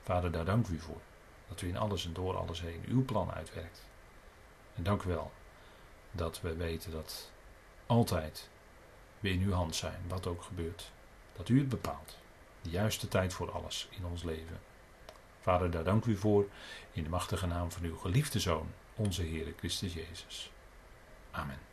[0.03, 1.01] Vader, daar dank u voor.
[1.49, 3.91] Dat u in alles en door alles heen uw plan uitwerkt.
[4.83, 5.33] Dank u wel
[6.11, 7.31] dat we weten dat
[7.87, 8.49] altijd
[9.21, 10.91] we in uw hand zijn, wat ook gebeurt.
[11.37, 12.17] Dat u het bepaalt.
[12.63, 14.61] De juiste tijd voor alles in ons leven.
[15.41, 16.47] Vader, daar dank u voor
[16.93, 20.51] in de machtige naam van uw geliefde Zoon, onze Heer Christus Jezus.
[21.31, 21.72] Amen.